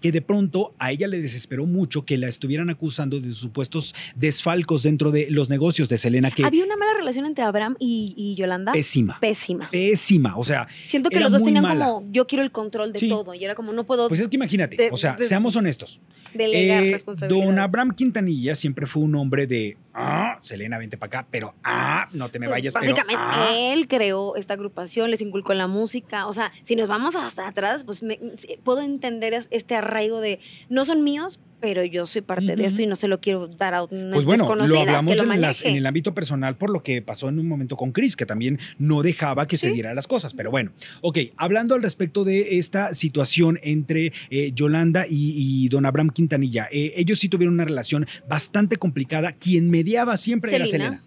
[0.00, 4.82] que de pronto a ella le desesperó mucho que la estuvieran acusando de supuestos desfalcos
[4.82, 8.34] dentro de los negocios de Selena, que Había una mala relación entre Abraham y, y
[8.34, 8.72] Yolanda.
[8.72, 9.18] pésima.
[9.20, 9.70] Pésima.
[9.70, 10.36] Pésima.
[10.36, 11.86] O sea, Siento que los dos tenían mala.
[11.86, 13.08] como yo quiero el control de Sí.
[13.08, 13.34] todo.
[13.34, 16.00] Y era como no puedo pues es que imagínate, De- o sea, de- seamos honestos.
[16.34, 17.46] delegar Eh, responsabilidades.
[17.46, 22.06] don Abraham Quintanilla siempre fue un hombre de, ah, Selena, vente para acá, pero, ah,
[22.12, 23.48] no te me Pues, vayas, pero, Básicamente, ah".
[23.72, 26.26] él creó esta agrupación, les inculcó la música.
[26.26, 28.18] O sea, si nos vamos hasta atrás, pues me-
[28.64, 32.82] puedo entender es- este arraigo de no son míos, pero yo soy parte de esto
[32.82, 35.38] y no se lo quiero dar a una Pues bueno, lo hablamos lo en, las-
[35.58, 35.68] maneje.
[35.68, 38.58] en el ámbito personal por lo que pasó en un momento con Chris, que también
[38.78, 40.34] no dejaba que se dieran las cosas.
[40.34, 45.86] Pero bueno, ok, hablando al respecto de esta situación entre eh, Yolanda y, y don
[45.86, 49.32] Abraham Quintanilla, eh, ellos sí tuvieron una relación bastante complicada.
[49.32, 51.02] Quien mediaba siempre era Selena.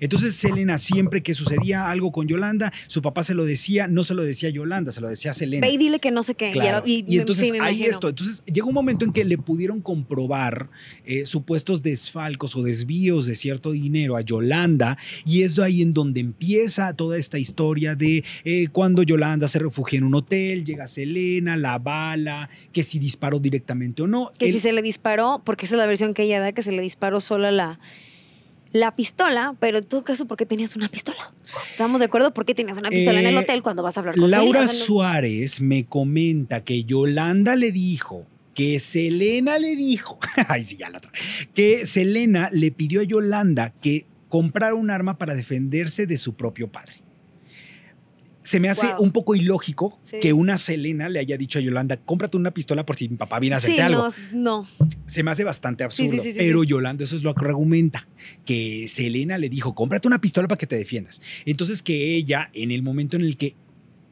[0.00, 4.14] Entonces Selena siempre que sucedía algo con Yolanda, su papá se lo decía, no se
[4.14, 5.66] lo decía a Yolanda, se lo decía a Selena.
[5.66, 6.50] Ve y dile que no sé qué.
[6.50, 6.82] Claro.
[6.86, 7.90] Y, entonces sí, hay imagino.
[7.90, 8.08] esto.
[8.08, 10.70] Entonces llega un momento en que le pudieron comprobar
[11.04, 15.94] eh, supuestos desfalcos o desvíos de cierto dinero a Yolanda y es de ahí en
[15.94, 20.88] donde empieza toda esta historia de eh, cuando Yolanda se refugia en un hotel, llega
[20.88, 24.32] Selena, la bala, que si disparó directamente o no.
[24.36, 26.72] Que si se le disparó, porque esa es la versión que ella da, que se
[26.72, 27.78] le disparó sola la,
[28.72, 31.32] la pistola, pero en todo caso, ¿por qué tenías una pistola?
[31.70, 32.34] ¿Estamos de acuerdo?
[32.34, 34.66] ¿Por qué tenías una pistola en el Eh, hotel cuando vas a hablar con Laura
[34.66, 34.84] Selena?
[34.84, 40.98] Suárez me comenta que Yolanda le dijo que Selena le dijo, ay sí, ya la
[40.98, 41.10] otra,
[41.54, 46.70] que Selena le pidió a Yolanda que comprara un arma para defenderse de su propio
[46.70, 46.94] padre.
[48.42, 50.18] Se me hace un poco ilógico Sí.
[50.20, 53.38] que una Selena le haya dicho a Yolanda, cómprate una pistola por si mi papá
[53.38, 54.10] viene a hacerte Sí, algo.
[54.32, 54.88] no, no.
[55.06, 56.22] Se me hace bastante absurdo.
[56.22, 56.62] sí, pero.
[56.62, 58.06] Yolanda eso es lo que argumenta,
[58.44, 61.22] que Selena le dijo, cómprate una pistola para que te defiendas.
[61.46, 63.56] Entonces que ella, en el momento en el que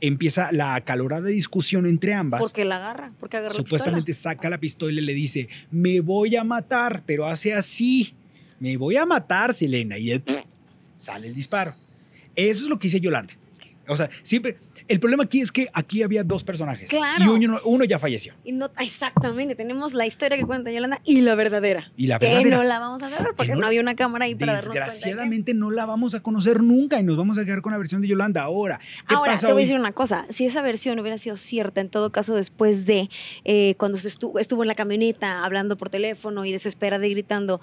[0.03, 5.01] empieza la acalorada discusión entre ambas, Porque la agarra, porque agarra supuestamente saca la pistola
[5.01, 8.15] y le dice, me voy a matar, pero hace así,
[8.59, 9.97] me voy a matar, Selena.
[9.97, 10.25] Y él,
[10.99, 11.75] sale el disparo.
[12.35, 13.33] Eso es lo que dice Yolanda.
[13.88, 16.88] O sea, siempre, el problema aquí es que aquí había dos personajes.
[16.88, 17.25] Claro.
[17.25, 18.33] Y uno, uno ya falleció.
[18.45, 21.90] Y no, exactamente, tenemos la historia que cuenta Yolanda y la verdadera.
[21.97, 22.57] Y la Que verdadera.
[22.59, 25.55] no la vamos a ver porque no había una cámara ahí para darnos que- Desgraciadamente
[25.55, 28.09] no la vamos a conocer nunca y nos vamos a quedar con la versión de
[28.09, 28.42] Yolanda.
[28.42, 29.64] Ahora, ¿qué Ahora, pasa te voy hoy?
[29.64, 30.27] a decir una cosa.
[30.31, 33.11] Si esa versión hubiera sido cierta, en todo caso, después de
[33.45, 37.61] eh, cuando se estuvo, estuvo en la camioneta hablando por teléfono y desesperada y gritando,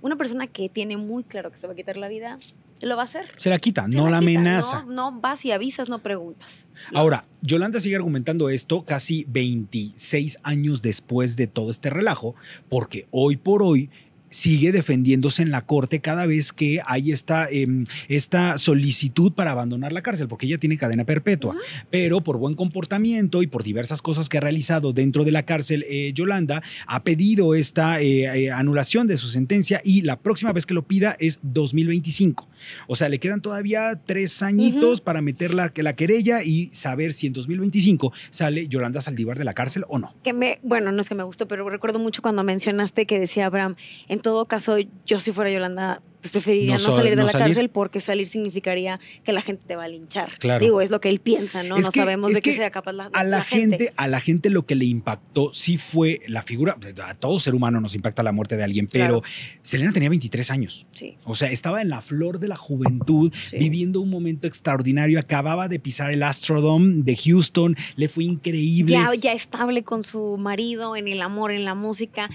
[0.00, 2.38] una persona que tiene muy claro que se va a quitar la vida,
[2.80, 3.26] lo va a hacer.
[3.36, 4.84] Se la quita, Se no la amenaza.
[4.84, 6.66] No, no vas y avisas, no preguntas.
[6.92, 7.00] No.
[7.00, 12.34] Ahora, Yolanda sigue argumentando esto casi 26 años después de todo este relajo,
[12.68, 13.90] porque hoy por hoy
[14.28, 19.92] sigue defendiéndose en la corte cada vez que hay esta, em, esta solicitud para abandonar
[19.92, 21.56] la cárcel, porque ella tiene cadena perpetua.
[21.90, 25.84] Pero por buen comportamiento y por diversas cosas que ha realizado dentro de la cárcel,
[25.88, 30.66] eh, Yolanda ha pedido esta eh, eh, anulación de su sentencia y la próxima vez
[30.66, 32.48] que lo pida es 2025.
[32.86, 37.28] O sea, le quedan todavía tres añitos para meter la, la querella y saber si
[37.28, 40.14] en 2025 sale Yolanda Saldívar de la cárcel o no.
[40.22, 43.46] Que me, bueno, no es que me gustó, pero recuerdo mucho cuando mencionaste que decía
[43.46, 43.76] Abraham,
[44.08, 44.76] en todo caso,
[45.06, 47.46] yo si fuera Yolanda, pues preferiría no, salir de no la salir.
[47.48, 50.36] cárcel porque salir significaría que la gente te va a linchar.
[50.38, 50.64] Claro.
[50.64, 51.76] Digo, es lo que él piensa, ¿no?
[51.76, 54.50] Es no que- sabemos de qué sea capaz la, A la, gente, a la gente
[54.50, 58.32] lo que le impactó sí fue la figura, a todo ser humano nos impacta la
[58.32, 59.22] muerte de alguien, pero Claro.
[59.62, 60.86] Selena tenía 23 años.
[60.92, 61.16] Sí.
[61.24, 63.58] O sea, estaba en la flor de la juventud, Sí.
[63.58, 65.18] viviendo un momento extraordinario.
[65.20, 68.92] Acababa de pisar el Astrodome de Houston, le fue increíble.
[68.92, 72.28] Ya, ya estable con su marido, en el amor, en la música,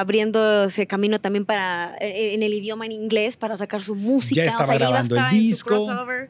[0.00, 4.42] abriéndose camino también para eh, en el idioma en inglés para sacar su música.
[4.42, 5.68] Ya estaba o sea, iba grabando el disco.
[5.68, 6.28] crossover.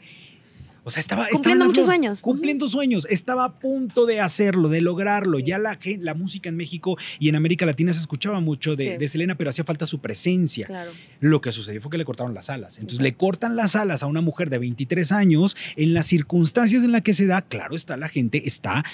[0.84, 2.20] O sea, estaba estaba Cumpliendo en la muchos flor, sueños.
[2.20, 3.06] Cumpliendo sueños.
[3.10, 5.40] Estaba a punto de hacerlo, de lograrlo.
[5.40, 5.76] Ya la,
[6.14, 8.96] música en México y en América Latina se escuchaba mucho de, Sí.
[8.96, 10.64] de Selena, pero hacía falta su presencia.
[10.64, 10.92] Claro.
[11.18, 12.76] Lo que sucedió fue que le cortaron las alas.
[12.76, 13.02] Entonces Sí.
[13.02, 15.56] le cortan las alas a una mujer de 23 años.
[15.74, 18.84] En las circunstancias en las que se da, claro está, la gente está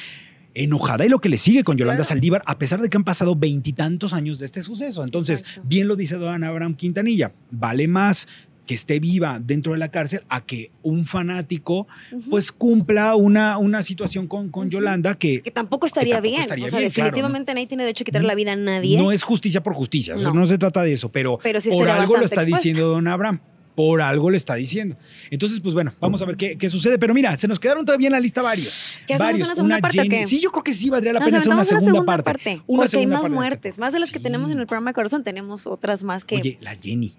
[0.55, 2.09] enojada y lo que le sigue con Yolanda claro.
[2.09, 5.03] Saldívar, a pesar de que han pasado veintitantos años de este suceso.
[5.05, 5.63] Entonces, Exacto.
[5.69, 8.29] bien lo dice Don Abraham Quintanilla, vale más
[8.67, 11.89] que esté viva dentro de la cárcel a que un fanático
[12.31, 14.71] pues cumpla una, una situación con, con.
[14.71, 16.43] Yolanda que que tampoco estaría tampoco bien.
[16.43, 18.99] estaría o sea, bien, claro, definitivamente nadie tiene derecho a quitar la vida a nadie.
[18.99, 20.35] no es justicia por justicia, o sea, No.
[20.35, 22.57] no se trata de eso, pero, Pero sí por algo lo está expuesta.
[22.57, 23.41] diciendo Don Abraham.
[23.75, 24.97] Por algo le está diciendo.
[25.31, 26.99] Entonces, pues bueno, vamos a ver qué, qué sucede.
[26.99, 28.99] Pero mira, se nos quedaron todavía en la lista varios.
[29.07, 29.49] ¿Qué hacemos, varios.
[29.49, 30.25] una segunda parte o Jenny- qué?
[30.25, 32.31] Sí, yo creo que sí valdría la Nos pena hacer una aventamos segunda, parte.
[32.67, 34.91] Una Porque hay segunda más parte muertes, más de las que tenemos en el programa
[34.91, 36.37] de corazón, tenemos otras más que.
[36.37, 37.15] Oye, la Jenny.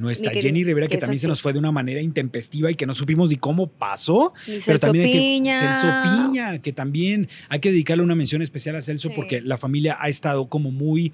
[0.00, 2.94] Nuestra Jenny Rivera, que también se nos fue de una manera intempestiva y que no
[2.94, 4.32] supimos ni cómo pasó.
[4.46, 5.18] Ni Pero también hay que.
[5.18, 5.58] Piña.
[5.60, 9.14] Celso Piña, que también hay que dedicarle una mención especial a Celso Sí.
[9.14, 11.12] porque la familia ha estado como muy,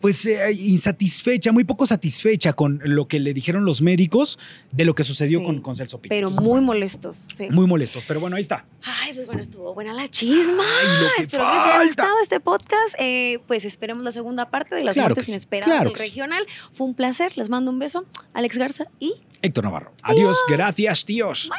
[0.00, 4.38] pues, eh, insatisfecha, muy poco satisfecha con lo que le dijeron los médicos
[4.72, 5.44] de lo que sucedió Sí.
[5.44, 6.10] con, con Celso Piña.
[6.10, 7.26] Pero Entonces, muy bueno, molestos.
[7.36, 7.46] Sí.
[7.50, 8.04] muy molestos.
[8.06, 8.66] Pero bueno, ahí está.
[8.82, 10.62] Ay, pues bueno, estuvo buena la chisma.
[10.62, 11.86] Ay, lo que Espero que les haya falta.
[11.86, 12.94] gustado este podcast.
[12.98, 16.44] Eh, pues esperemos la segunda parte de las Claro muertes inesperadas claro del regional.
[16.72, 17.32] Fue un placer.
[17.36, 18.04] Les mando un beso.
[18.34, 19.92] Alex Garza y Héctor Navarro.
[20.02, 21.50] Adiós, gracias, tíos.